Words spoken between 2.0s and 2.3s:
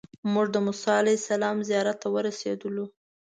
ته